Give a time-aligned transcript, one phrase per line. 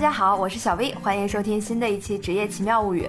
[0.00, 3.02] 大家好，我是小 V，欢迎收听新的一期《职业奇妙物语》。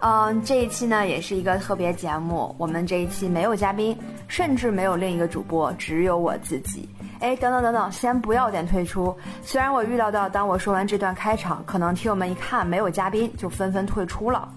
[0.00, 3.96] 嗯，这一期呢也是一个特别节目，我们这一期没有嘉宾，
[4.26, 6.88] 甚至没有另一个主播，只有我自己。
[7.20, 9.16] 哎，等等等等，先不要点退出。
[9.44, 14.48] 虽然我预料到，当我说完这段开场，可能听友们一看没有嘉宾，就纷纷退出了。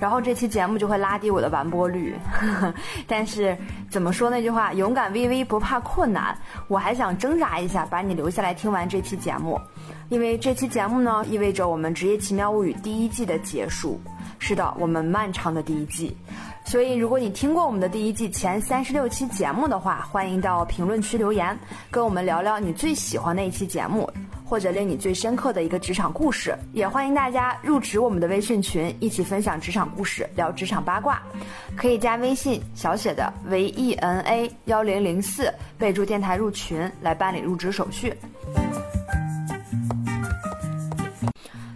[0.00, 2.14] 然后这期节目就会拉低我的完播率，
[3.06, 3.56] 但是
[3.90, 6.36] 怎么说那句话，勇敢 VV 不怕困难，
[6.68, 9.60] 我还想挣扎一下，把你留下来听完这期节目，
[10.08, 14.00] 因为这期节目呢，意味着我们职业奇妙物语第一季的结束，
[14.38, 16.16] 是的，我们漫长的第一季。
[16.64, 21.56] 所以，如果你听过我们的第一季前三十六期节目的话，欢迎到评论区留言，
[21.92, 24.10] 跟我们聊聊你最喜欢的一期节目，
[24.48, 26.56] 或者令你最深刻的一个职场故事。
[26.72, 31.20] 也欢迎大家入职我们的微信群，一起分享职场故事，聊职场八卦。
[31.76, 38.14] 可以加微信小写的 V E N A 幺零零四，备注电台入群来办理入职手续。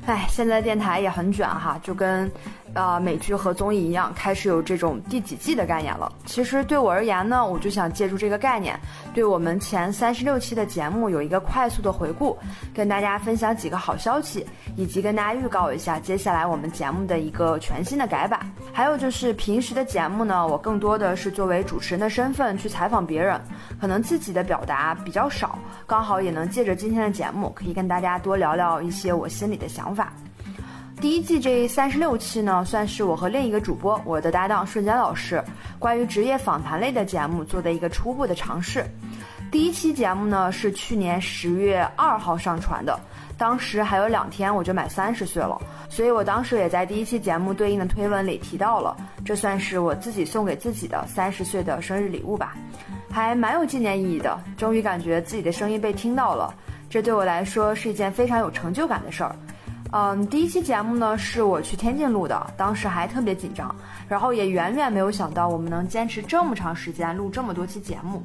[0.06, 2.30] 哎，现在电台也很卷哈，就跟。
[2.74, 6.10] 呃，美剧和综艺一样，开始有这种第几季的概念了。
[6.24, 8.78] 其实对我而言呢，我就想借助这个概念，
[9.12, 12.38] 对我们前三十六期的节目有一个快速的回顾，
[12.72, 18.41] 跟大家分享几个好消息，以及跟大家预告一下接下来我们节目的一个全新的改版。
[18.72, 23.41] 还有就是平时的节目呢，我更多的是作为主持人的身份去采访别人，
[23.80, 30.12] 可能自己的表达比较少，刚好也能借着今天的节目，可以跟大家多聊聊一些我心里的想法。
[31.00, 35.42] 第一季这三十六期呢，算是我和另一个主播，我的搭档瞬间老师，
[35.78, 38.84] 关于职业访谈类的节目做的一个初步的尝试。
[39.50, 43.00] 第一期节目呢是去年十月二号上传的，
[43.38, 52.54] 当时还有两天我就满三十岁了，所以我当时也在第一期节目对应的推文里提到了，这算是我自己送给自己的三十岁的生日礼物吧，
[53.10, 54.38] 还蛮有纪念意义的。
[54.54, 56.54] 终于感觉自己的声音被听到了，
[56.90, 59.34] 这对我来说是一件非常有成就感的事儿。
[59.92, 63.75] 嗯，第一期节目呢是我去天津录的，当时还特别紧张，
[64.09, 68.22] 然后也远远没有想到我们能坚持这么长时间录这么多期节目。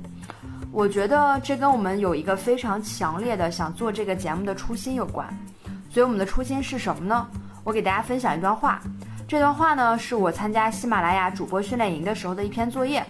[0.72, 5.28] 我觉得这跟我们有一个非常强烈的想做这个节目的初心有关。
[5.89, 7.28] 所以我们的初心是什么呢？
[7.63, 8.79] 我给大家分享一段话，
[9.28, 13.03] 这段话呢是我参加喜马拉雅主播训练营的时候的一篇作业。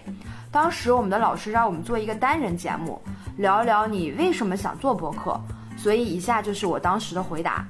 [0.50, 2.98] 当时我们的老师让我们做一个单人节目，
[3.36, 5.38] 聊一聊你为什么想做播客。
[5.76, 7.66] 所以以下就是我当时的回答。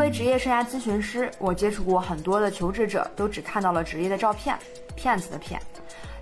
[0.00, 4.58] 作为职业生涯咨询师，我接触过很多的求职者，都只看到了职业的照片，
[4.96, 5.60] 骗子的骗。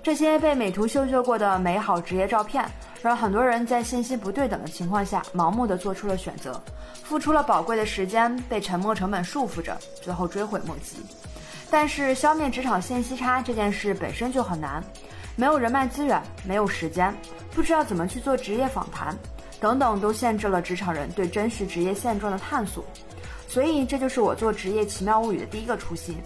[0.03, 2.69] 这些被美图秀秀过的美好职业照片，
[3.01, 6.61] 让很多人在信息不对等的情况下，盲目的做出了选择，
[7.05, 10.97] 付出了宝贵的时间，被沉没成本束缚着，最后追悔莫及。
[11.71, 14.83] 但是，消灭职场信息差这件事本身就很难，
[15.37, 17.15] 没有人脉资源，没有时间，
[17.55, 19.17] 不知道怎么去做职业访谈，
[19.61, 22.85] 等等，都限制了职场人对真实职业现状的探索。
[23.49, 26.17] 所以，这就是我做职业奇妙物语的第一个初心，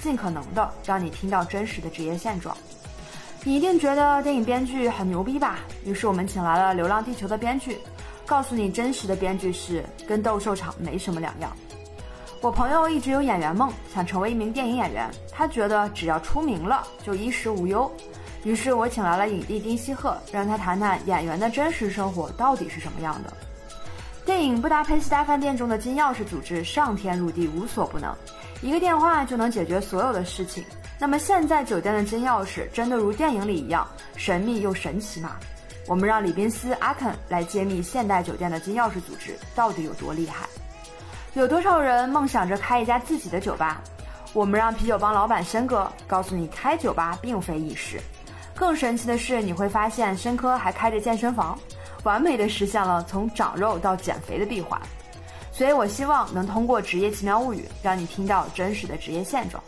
[0.00, 2.56] 尽可能的让你听到真实的职业现状。
[3.44, 5.60] 你一定觉得电影编剧很牛逼吧？
[5.84, 7.78] 于是我们请来了《流浪地球》的编剧，
[8.24, 11.54] 告诉你真实的编剧是跟斗兽场没什么两样。
[12.40, 17.90] 我朋友一直有演员梦，想成为一名电影演员，他觉得只要出名了就衣食无忧。
[18.42, 23.32] 于是我请来了影帝丁西鹤，让他谈谈演员的真实生活到底是什么样的。
[24.24, 28.14] 电影《布达佩斯大饭店》中的金钥匙组织上天入地无所不能，
[28.62, 30.64] 一个电话就能解决所有的事情。
[30.98, 35.36] 那么现在酒店的金钥匙真的如电影里一样神秘又神奇吗？
[35.86, 40.46] 我们让李宾斯阿肯来揭秘现代酒店的金钥匙组织到底有多厉害。
[41.32, 43.80] 有多少人梦想着开一家自己的酒吧？
[44.32, 47.98] 我们让啤酒帮老板申哥告诉你，开酒吧并非易事。
[48.54, 51.58] 更神奇的是，你会发现申哥还开着健身房。
[52.02, 54.80] 完美的实现了从长肉到减肥的闭环，
[55.52, 59.62] 所以我希望能通过职业奇妙物语，让你听到真实的职业现状。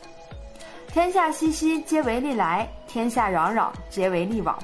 [0.89, 4.59] 天下熙熙，皆为利来；天下攘攘，皆为利往。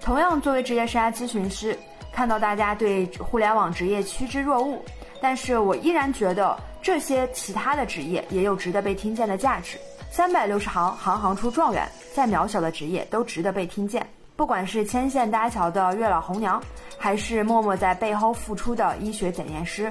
[0.00, 1.78] 同样，作为职业生涯咨询师，
[2.12, 4.78] 看到大家对互联网职业趋之若鹜，
[5.20, 9.76] 但是我依然觉得这些其他的职业也有值得被听见的价值。
[10.10, 14.06] 三百六十行，行行出状元，再渺小的职业都值得被听见。
[14.36, 16.62] 不管是牵线搭桥的月老红娘，
[16.98, 19.88] 还是默默在背后付出的医学检验师；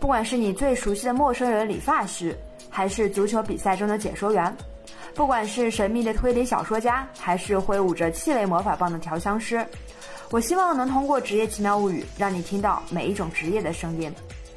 [0.00, 2.36] 不管是你最熟悉的陌生人理发师，
[2.70, 4.50] 还是足球比赛中的解说员；
[5.14, 9.64] 不管是神秘的推理小说家，还是挥舞着气味魔法棒的调香师，
[10.30, 14.10] 我希望能通过职业奇妙物语，让你听到每一种职业的声音。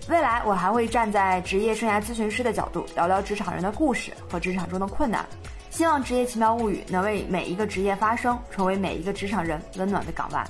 [0.07, 5.25] 未来我还会站在职业生涯咨询师的角度，聊聊职场人的故事和职场中的困难。
[5.69, 10.45] 希望职业奇妙物语能为每一个职业发声成为每一个职场人温暖的港湾。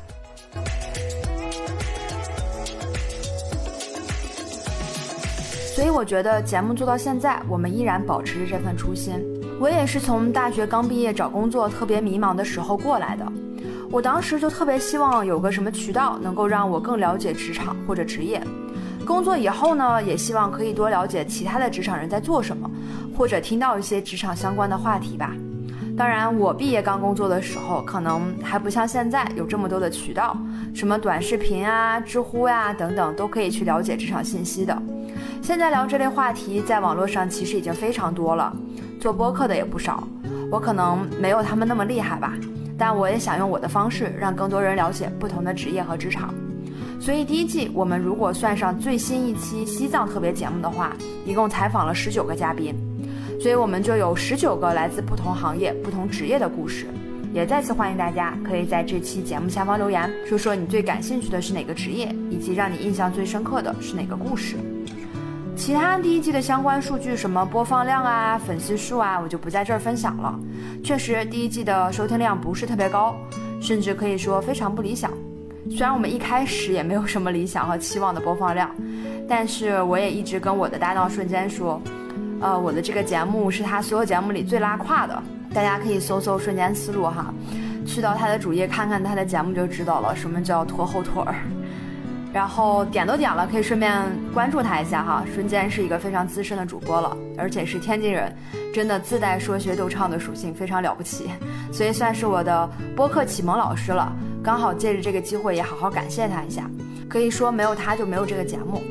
[5.75, 9.24] 所以我觉得节目做到现在我们依然保持着这份初心。
[9.60, 13.25] 我也是从大学刚毕业找工作特别迷茫的时候过来的。
[13.92, 18.42] 我当时就特别希望有个什么渠道能够让我更了解职场或者职业。
[19.10, 22.70] 工作以后呢，也希望可以多了解其他的职场人在做什么，
[23.18, 25.34] 或者听到一些职场相关的话题吧。
[25.98, 30.38] 当然，我毕业刚工作的时候，可能还不像现在有这么多的渠道，
[30.76, 34.80] 什么短视频啊、知乎呀等等，都可以去了解职场信息的。
[35.42, 38.56] 现在聊这类话题，在网络上其实已经非常多了，
[39.02, 40.08] 做播客的也不少。
[40.52, 42.36] 我可能没有他们那么厉害吧，
[42.78, 46.32] 但我也想用我的方式，让更多人了解不同的职业和职场。
[47.00, 52.75] 所以第一季我们如果算上最新一期西藏特别节目的话，一共采访了十九个嘉宾。
[53.42, 56.88] 所以我们就有十九个来自不同行业、不同职业的故事，
[57.34, 64.57] 也再次欢迎大家可以在这期节目下方留言，说说你最感兴趣的是哪个职业，以及让你印象最深刻的是哪个故事。
[65.56, 70.38] 其他第一季的相关数据，什么播放量啊、粉丝数啊，我就不在这儿分享了。
[70.84, 73.16] 确实，第一季的收听量不是特别高，
[73.62, 75.12] 甚至可以说非常不理想。
[75.69, 78.69] 虽然我们一开始也没有什么理想和期望的播放量，
[79.27, 81.81] 但是我也一直跟我的搭档瞬间说。
[82.42, 85.21] 呃，我的这个节目是他所有节目里最拉胯的，
[85.54, 87.33] 大家可以搜搜“瞬间思路”哈，
[87.86, 91.36] 去到他的主页看看他的节目就知道了，什么叫拖后腿儿。
[92.31, 93.92] 然后点都点了，可以顺便
[94.33, 95.25] 关注他一下哈。
[95.36, 98.33] 瞬间是一个非常资深的主播了，而且是天津人，
[98.74, 101.30] 真的自带说学逗唱的属性，非常了不起，
[101.74, 104.16] 所以算是我的播客启蒙老师了。
[104.50, 106.68] 刚好借着这个机会也好好感谢他一下，
[107.07, 108.81] 可以说没有他就没有这个节目。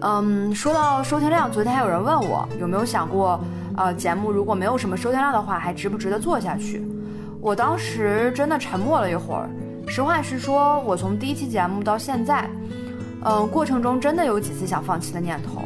[0.00, 3.40] 嗯，说到收听量，昨天还有人问我有没有想过，
[3.76, 6.86] 呃，节目如果没有什么收听量的话，还值不值得做下去？
[7.40, 9.50] 我当时真的沉默了一会儿。
[9.88, 12.48] 实话实说，我从第一期节目到现在，
[13.24, 15.62] 嗯，过程中真的有几次想放弃的念头。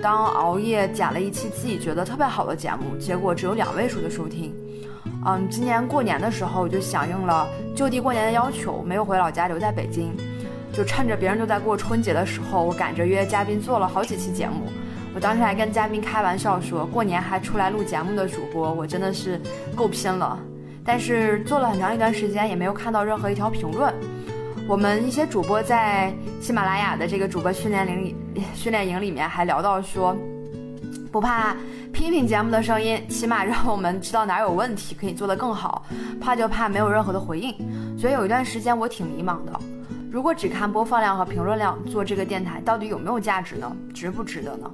[0.00, 4.50] 当熬夜剪了一期自己觉得特别好的节目，结果只有两位数的收听。
[5.24, 10.12] 嗯，今年过年的时候，我就响应了就地过年的要求，没有回老家，留在北京。
[10.72, 14.72] 就趁着别人都在过春节的时候，我赶着约嘉宾做了好几期节目。
[15.14, 19.38] 我当时还跟嘉宾开玩笑说，过年还出来录节目的主播，我真的是
[19.76, 20.38] 够拼了。
[20.84, 23.92] 但是做了很长一段时间，也没有看到任何一条评论。
[24.66, 28.16] 我们一些主播在喜马拉雅的这个主播训练营里，
[28.54, 30.16] 训练营里面还聊到说，
[31.12, 31.54] 不怕
[31.92, 35.84] 批评节目的声音，起码让我们知道哪儿有问题，可以做得更好。
[36.18, 37.54] 怕就怕没有任何的回应。
[37.98, 39.52] 所以有一段时间我挺迷茫的。
[40.10, 43.76] 如果只看播放量和评论量做这个电台，到底有没有价值呢？
[43.92, 44.70] 值不值得呢？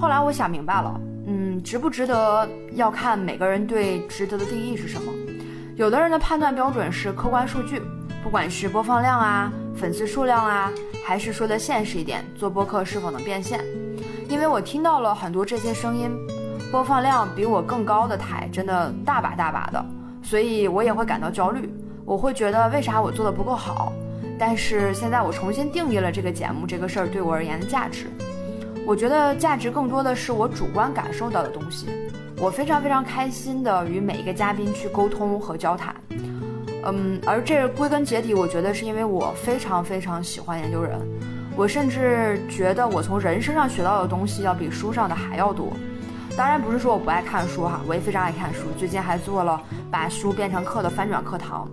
[0.00, 5.12] 后来我想明白了，嗯，值不值得要看每个人对值得的定义是什么。
[5.76, 7.82] 有的人的判断标准是客观数据，
[8.22, 10.72] 不管是播放量啊、粉丝数量啊，
[11.04, 13.60] 还是说的现实一点，做播客是否能变现。
[14.30, 16.08] 因为我听到了很多这些声音，
[16.70, 19.84] 播放量比我更高的台真的大把大把的，
[20.22, 21.68] 所以我也会感到焦虑。
[22.04, 23.92] 我会觉得为啥我做的不够好？
[24.38, 28.06] 但是现在我重新定义了这个节目这个事儿对我而言的价值，
[28.86, 31.88] 我觉得价值更多的是我主观感受到的东西。
[32.38, 35.94] 我非常非常开心的与每一个嘉宾去沟通和交谈，
[36.84, 40.98] 嗯，而这归根结底，我觉得是因为我非常非常喜欢研究人，
[41.60, 45.76] 我甚至觉得我从人身上学到的东西要比书上的还要多。
[46.34, 51.68] 当然不是说我不爱看书哈，我也非常爱看书，最近还做了把书变成课的翻转课堂。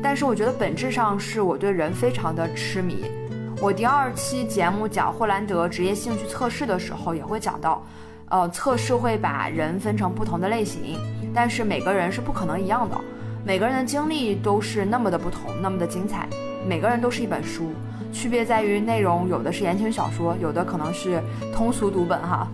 [0.00, 3.04] 但是我觉得本质上是我对人非常的痴迷。
[3.60, 7.84] 我第二期节目讲霍兰德职业兴趣测试的时候也会讲到，
[8.28, 11.00] 呃，测试会把人分成不同的类型，
[11.34, 12.96] 但是每个人是不可能一样的，
[13.44, 16.28] 每个人的经历都是那么的不同，那么的精彩。
[16.64, 17.72] 每个人都是一本书，
[18.16, 21.22] 区别在于内容，有的是言情小说，有的可能是
[21.54, 22.48] 通俗读本哈。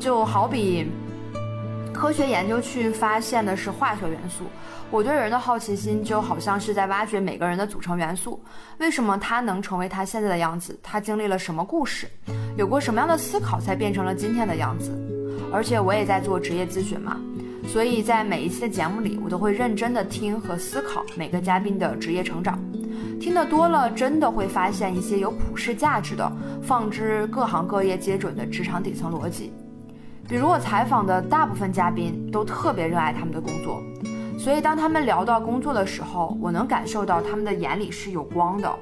[0.00, 0.88] 就好比
[1.94, 4.42] 科学研究去发现的是化学元素。
[4.90, 8.42] 我对人的好奇心就好像是在挖掘每个人的组成元素，
[8.78, 10.76] 为什么他能成为他现在的样子？
[10.82, 12.08] 他经历了什么故事？
[12.56, 14.90] 有过什么样的思考才变成了今天的样子？
[15.52, 17.16] 而且我也在做职业咨询嘛，
[17.68, 22.58] 所以在每一期的节目里，我都会认真的听和思考每个嘉宾的职业成长。
[23.20, 26.30] 听得多了，真的会发现一些有普世价值的、
[26.62, 29.52] 放之各行各业皆准的职场底层逻辑。
[30.28, 33.82] 比如我采访的大部分嘉宾都特别热爱他们的工作。
[34.38, 38.72] 所以，当他们聊到工作的时候，我能感受到他们的眼里是有光的，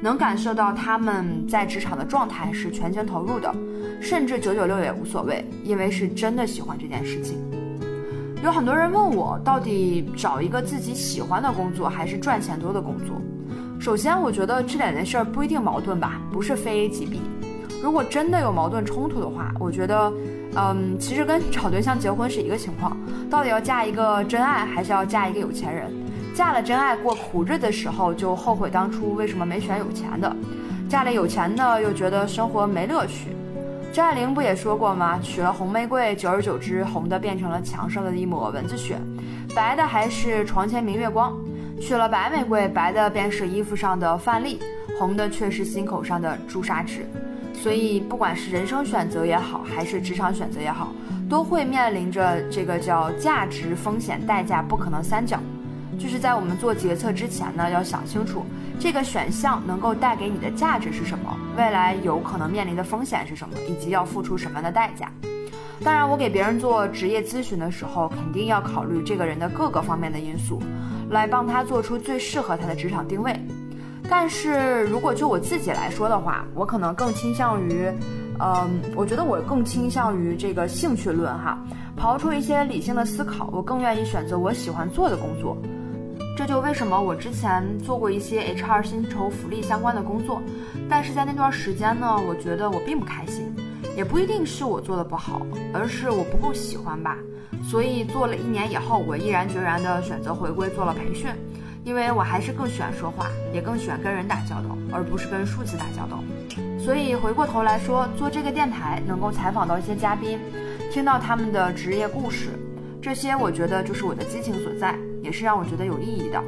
[0.00, 3.54] 能感受到他们在职场的状态是全情投入的，
[4.00, 7.36] 甚至九九六也无所谓，因为是真的喜欢这件事情。
[8.42, 13.20] 有很多人问我，到底找一个自己喜欢的工作，还是赚钱多的工作？
[13.82, 17.20] 首先，我觉得这两件事儿不一定矛盾吧，不是非 A 即 B，
[17.82, 20.12] 如果真的有矛盾冲突的话，我觉得，
[20.54, 22.96] 嗯，其实跟找对象结婚是一个情况，
[23.28, 25.90] 到底要嫁一个真爱，还是要嫁一个有钱人？
[26.32, 30.30] 嫁了真爱过苦日子的时候，就后悔当初为什么没选有钱的；
[30.88, 33.30] 嫁了有钱的，又觉得生活没乐趣。
[33.92, 35.18] 张爱玲不也说过吗？
[35.20, 38.96] 娶了红玫瑰，久而久之，红的变成了墙上的一抹蚊子血，
[39.56, 41.36] 白的还是床前明月光。
[41.82, 44.60] 娶了白玫瑰，白的便是衣服上的范例，
[45.00, 47.04] 红的却是心口上的朱砂痣。
[47.52, 50.92] 所以，不管是人生选择也好，还是职场选择也好，
[51.28, 55.40] 都会面临着这个叫价值、风险、代价不可能三角。
[55.98, 58.46] 就是在我们做决策之前呢，要想清楚
[58.78, 65.10] 这个选项能够带给你的价值是什么，未来有可能面临的风险是什么，以及要付出什么样的代价。
[65.82, 70.62] 当然，我给别人做职业咨询的时候，肯定要考虑这个人的各个方面的因素，
[71.12, 73.32] 来帮他做出最适合他的职场定位。
[74.08, 77.88] 但是如果就我自己来说的话，我可能更倾向于，
[78.40, 81.56] 嗯，我觉得我更倾向于这个兴趣论哈，
[81.96, 85.56] 刨出一些理性的思考，我更愿意选择我喜欢做的工作。
[86.36, 90.42] 这就为什么我之前做过一些 HR 薪酬福利相关的工作，
[90.90, 93.54] 但是在那段时间呢，我觉得我并不开心，
[93.96, 95.42] 也不一定是我做的不好，
[95.72, 97.16] 而是我不够喜欢吧。
[97.62, 101.30] 所以做了一年以后，我毅然决然的选择回归做了培训，
[101.84, 106.22] 因为我还是更喜欢说话，也更喜欢跟人打交道，而不是跟数字打交道。
[106.78, 110.38] 所以回过头来说，做这个电台能够采访到一些嘉宾，
[110.90, 112.50] 听到他们的职业故事。
[113.00, 116.42] 这些我觉得就是我的激情所在，也是让我觉得有意义的。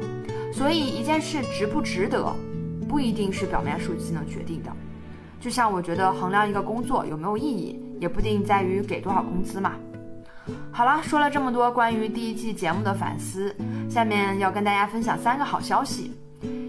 [0.53, 2.33] 所以一件事值不值得，
[2.87, 4.71] 不一定是表面数据能决定的。
[5.39, 9.73] 就像我觉得衡量一个工作有没有意义，也不定在于给多少工资嘛。
[10.71, 13.55] 好了，说了这么多关于第一季节目的反思，
[13.89, 16.13] 下面要跟大家分享三个好消息。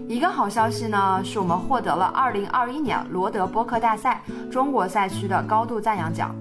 [0.07, 6.33] 一个好消息呢，是我们获得了2021年罗德播客大赛中国赛区的高度赞扬奖。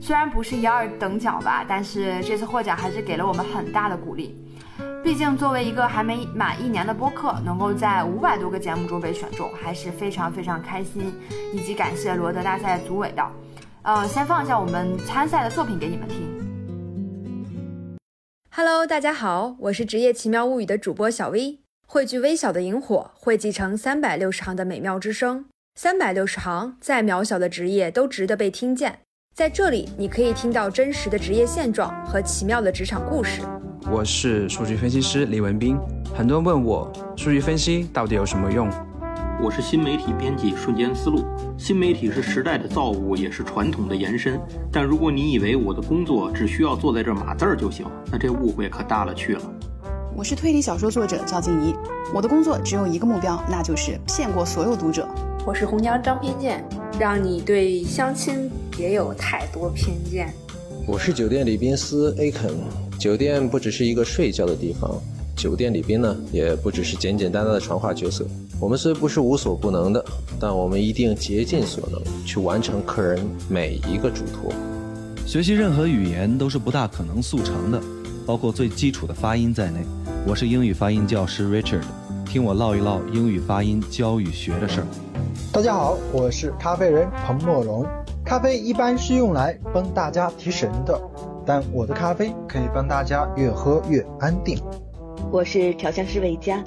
[0.00, 4.36] 虽然不是一二等奖吧，但是这次获奖还是给了我们很大的鼓励。
[5.04, 11.14] 毕竟作为一个还没满一年的播客，能够在五百多个节目中被选中，还是非常非常开心，
[11.52, 13.24] 以及感谢罗德大赛组委的。
[13.82, 16.31] 呃，先放一下我们参赛的作品给你们听。
[18.54, 25.46] Hello，大家好，我是《职业奇妙物语》的主播小薇，汇聚微小的萤火，汇集成三百六十行的美妙之声。
[25.74, 28.98] 三百六十行，再渺小的职业都值得被听见。
[29.34, 33.40] 在这里，你可以听到真实的职业现状和奇妙的职场故事。
[33.90, 35.78] 我是数据分析师李文斌。
[36.14, 38.68] 很多人问我，数据分析到底有什么用？
[39.42, 41.24] 我是新媒体编辑瞬间思路。
[41.58, 44.40] 新媒体是时代的造物，也是传统的延伸。
[44.70, 49.42] 但如果你以为我的工作只需要坐在这码字儿就行，那这误会可大了去了。
[50.14, 51.74] 我是推理小说作者赵静怡，
[52.14, 55.08] 我的工作只有一个目标，那就是骗过所有读者。
[55.44, 56.64] 我是红娘张偏见，
[56.96, 60.32] 让你对相亲别有太多偏见。
[60.86, 62.54] 我是酒店礼宾司 A 肯，
[62.96, 64.88] 酒店不只是一个睡觉的地方，
[65.34, 68.24] 酒店礼宾呢也不只是简简单单的传话角色。
[68.62, 70.04] 我们虽不是无所不能的，
[70.38, 74.52] 但我们一定竭尽所能去完成客人每一个嘱托。
[75.26, 77.82] 学习任何语言都是不大可能速成的，
[78.24, 79.80] 包括最基础的发音在内。
[80.24, 81.82] 我是英语发音教师 Richard，
[82.24, 84.86] 听我唠一唠英语发音教与学的事儿。
[85.52, 87.84] 大家好，我是咖啡人彭莫龙。
[88.24, 90.96] 咖啡一般是用来帮大家提神的，
[91.44, 94.56] 但我的咖啡可以帮大家越喝越安定。
[95.32, 96.62] 我是调香师魏佳，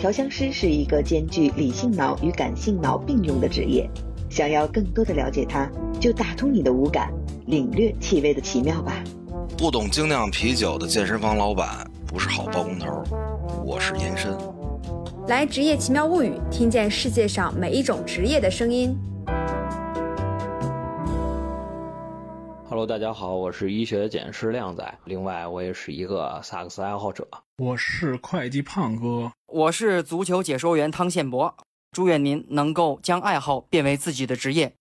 [0.00, 3.86] 调香师是一个兼具理性脑与感性脑并用的职业。
[4.30, 7.12] 想要更多的了解它，就打通你的五感，
[7.48, 8.94] 领略气味的奇妙吧。
[9.58, 13.04] 不懂精酿啤酒的健身房老板不是好包工头。
[13.62, 14.34] 我是延伸。
[15.28, 18.96] 来职业奇妙物语，听见世界上每一种职业的声音。
[22.80, 27.28] Hello，大家好，我是医学检师靓仔，另外我也是一个萨克斯爱好者。
[27.58, 31.54] 我是会计胖哥，我是足球解说员汤宪博。
[31.92, 34.72] 祝愿您能够将爱好变为自己的职业。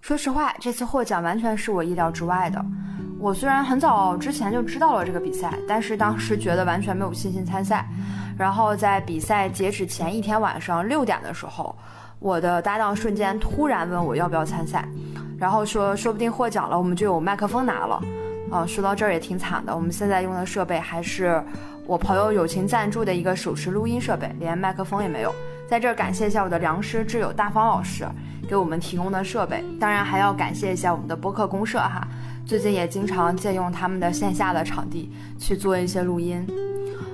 [0.00, 2.64] 说实话，这次获奖完全是我意料之外的。
[3.20, 7.86] 我虽然很早之前就知道了这个比赛，但是当时觉得完全没有信心参赛。
[8.38, 11.76] 然后在比赛截止前一天晚上六点的时候，
[12.18, 14.88] 我的搭档瞬间突然问我要不要参赛，
[15.38, 18.02] 然后说说不定获奖了，我们就有麦克风拿了。
[18.50, 21.44] 啊，说到这儿也挺惨的，我们现在用的设备还是
[21.86, 25.30] 我朋友友情赞助的一个手持录音设备，连麦克风也没有。
[25.70, 28.04] 在这儿感谢一下我的良师挚友大方老师
[28.48, 32.08] 给我们提供的设备，当然还要感谢一下我们的播客公社哈。
[32.44, 36.44] 最近也经常借用他们的线下的场地去做一些录音，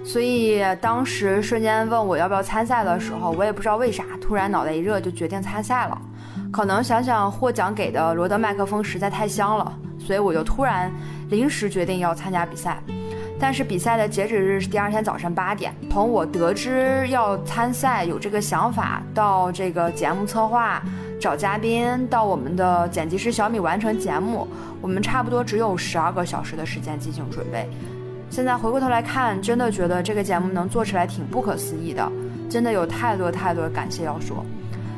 [0.03, 6.01] 所以当时瞬间问我要不要参赛的时候，我也不知道为啥，突然脑袋一热就决定参赛了。
[6.51, 10.91] 可能想想获奖给的罗德麦克风实在太香了，所以我就突然
[11.29, 12.83] 临时决定要参加比赛。
[13.38, 15.75] 但是比赛的截止日是第二天早上八点。
[15.90, 20.83] 从我得知要参赛有这个想法，到这个节目策划、
[21.21, 24.49] 找嘉宾，到我们的剪辑师小米完成节目，
[24.81, 27.69] 我们差不多只有十二个小时的时间进行准备。
[28.31, 32.11] 现在回过头来看，真的觉得这个节目能做起来挺不可思议的，
[32.49, 34.45] 真的有太多太多感谢要说。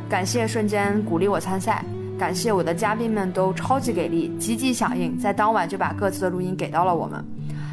[0.08, 1.84] 感谢瞬间鼓励我参赛，
[2.18, 7.22] 感谢我的嘉宾们都超级给力，积极响应，在当晚就把各自的录音给到了我们。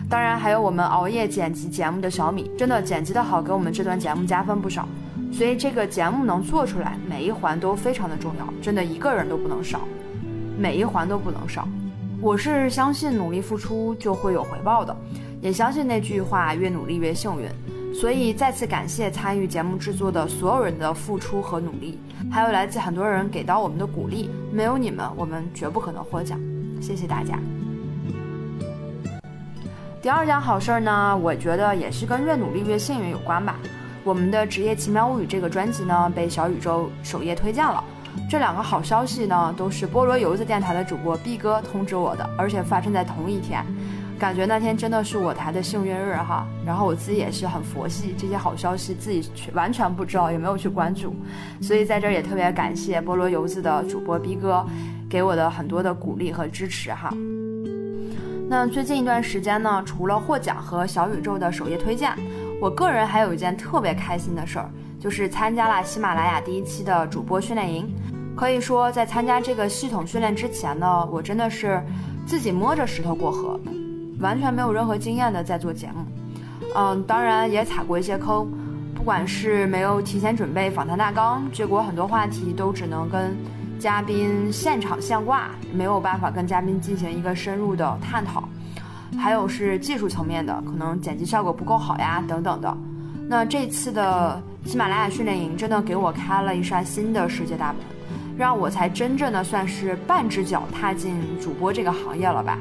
[0.08, 4.88] 当然，还有我们熬夜剪辑节目的小米，真的剪辑的好，给我们这段节目加分不少。
[5.34, 9.82] 所以这个节目能做出来，每一环都非常的重要，真的一个人都不能少，
[10.58, 11.68] 每一环都不能少。
[12.22, 14.96] 我是相信努力付出就会有回报的，
[15.42, 17.50] 也相信那句话越努力越幸运。
[17.94, 22.00] 所以再次感谢参与节目制作的所有人的付出和努力，
[22.32, 26.40] 还有来自很多人给到我们的鼓励，没有你们，我们绝不可能获奖。
[26.82, 27.40] 谢谢大家。
[30.06, 33.56] 第二件好事儿呢，我觉得也是跟越努力越幸运有关吧。
[34.04, 37.84] 我们的《职业奇妙物语》这个专辑呢，被小宇宙首页推荐了。
[38.30, 43.66] 这两个好消息呢，都是菠萝油子电台的主播 B 哥通知我的，而且发生在同一天。
[44.20, 46.46] 感觉那天真的是我台的幸运日哈。
[46.64, 51.16] 然后我自己也是很佛系，这些好消息自己完全不知道，也没有去关注。
[51.60, 54.64] 所以在这儿也特别感谢菠萝油子的主播 B 哥
[55.10, 57.12] 给我的很多的鼓励和支持哈。
[58.48, 62.16] 那最近一段时间呢，除了获奖和小宇宙的首页推荐，
[62.62, 67.92] 我个人还有一件特别开心的事儿，就是参加了喜马拉雅第一期的主播训练营。
[68.36, 71.82] 可以说，在参加这个系统训练之前呢，我真的是
[72.28, 73.60] 自己摸着石头过河，
[74.20, 76.06] 完全没有任何经验的在做节目。
[76.76, 78.48] 嗯，当然也踩过一些坑，
[78.94, 83.36] 不管是没有提前准备访谈大纲，结果很多话题都只能跟。
[83.86, 88.50] 嘉宾现场现挂，没有办法跟嘉宾进行一个深入的探讨，
[89.16, 92.78] 还有是技术层面的，可能剪辑效果不够好呀，等等的。
[93.30, 97.78] 那这次的喜马拉雅训练营真的给我开了一扇新的世界大门，
[98.36, 102.58] 让我才真正的算是半只脚踏进主播这个行业了吧。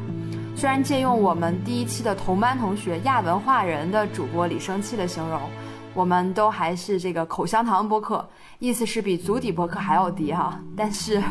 [0.54, 5.40] 虽然借用我们第一期的同班同学亚文化人的主播李生气的形容。
[5.94, 8.28] 我们都还是这个口香糖播客，
[8.58, 10.60] 意思是比足底播客还要低哈。
[10.76, 11.22] 但是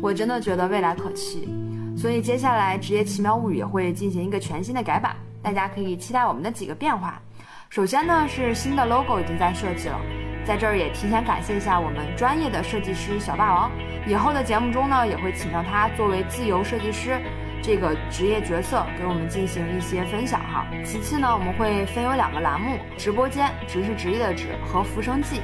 [0.00, 1.48] 我真的觉得未来可期，
[1.96, 7.20] 所以接下来职业奇妙物语也会进行一个全新的改版，大家可以期待我们的几个变化。
[7.68, 10.00] 首先呢是新的 logo 已经在设计了，
[10.46, 13.70] 在这儿也提前感谢一下我们专业的设计师小霸王，
[14.06, 17.20] 以后的节目中呢也会请到他作为自由设计师。
[17.62, 20.66] 这个职业角色给我们进行一些分享哈。
[20.84, 25.40] 其次呢，我们会分有两个栏目：直播间，职是职业的职和浮生记。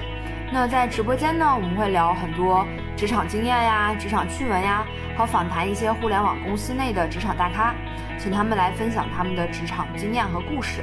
[0.52, 7.74] 那在直播间呢，我们会聊很多职场经验呀、职场趣闻呀，和访谈一些互联网公司内的职场大咖，
[8.18, 10.82] 请他们来分享他们的职场经验和故事。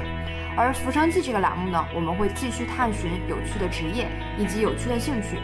[0.56, 5.38] 而浮生记这个栏目呢，我们会继续探寻有趣的职业以及有趣的兴趣。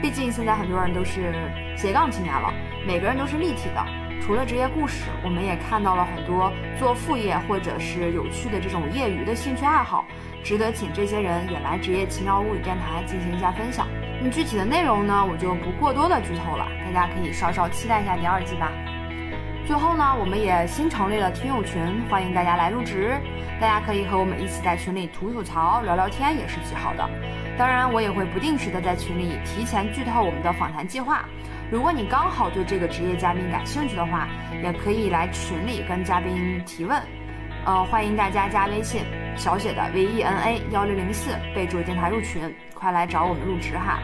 [0.00, 1.34] 毕竟现在很多人都是
[1.76, 2.54] 斜杠青年了，
[2.86, 3.84] 每个人都是立体的。
[4.24, 10.04] 除了职业故事，我们也看到了很多做副业或者是有趣的这种业余的兴趣爱好，
[10.44, 13.88] 值得请这些人也来职业奇妙物语电台进行一下分享。
[14.22, 18.70] 那具体的内容呢，我就不过多的剧透了，大家可以稍稍期待一下第二季吧。
[19.66, 23.18] 最后呢，我们也新成立了听友群，欢迎大家来入职，
[23.60, 27.10] 大家可以和我们一起在群里吐吐槽、聊聊天，也是极好的。
[27.58, 31.24] 当然，我也会不定时的在群里提前剧透我们的访谈计划。
[31.72, 34.28] 如果你刚好对这个职业嘉宾感兴趣的话，
[34.62, 37.00] 也可以来群里跟嘉宾提问。
[37.64, 39.00] 呃，欢迎大家加微信
[39.38, 42.42] 小写的 V E N A 幺六零四，备注电台入群，
[42.74, 43.98] 快来找我们入职哈。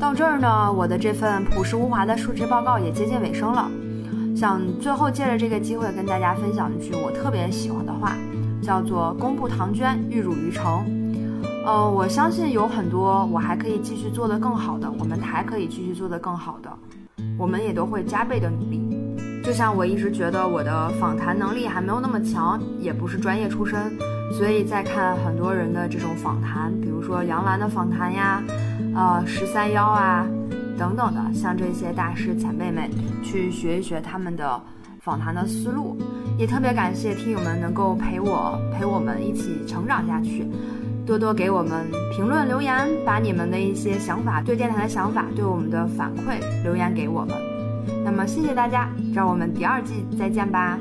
[0.00, 3.70] 到这儿呢，我的这份朴实无华的述职报告也接近尾声了。
[4.34, 8.16] 想最后借着这个机会跟大家分享一句我特别喜欢的话，
[8.62, 10.86] 叫做“公布唐娟，玉汝于成”。
[11.66, 16.70] 呃，我相信有很多我还可以继续做得更好的，我们还可以继续做得更好的，
[17.36, 18.80] 我们也都会加倍的努力。
[19.42, 23.98] 就像我一直觉得我的访谈能力还没有那么强，也不是专业出身，
[24.38, 28.40] 所以在看很多人的这种访谈，比如说杨澜的访谈呀，
[28.94, 30.24] 呃，十三幺啊
[30.78, 32.88] 等等的，向这些大师前辈们
[33.24, 34.62] 去学一学他们的
[35.00, 35.96] 访谈的思路，
[36.38, 40.46] 也特别感谢听友们能够陪我陪我们一起成长下去。
[41.06, 47.34] 多多给我们评论留言，把你们的一些想法、对电台的想法、对我们的反馈留言给我们。
[48.04, 50.78] 那么，谢谢大家，让我们第二季再见吧。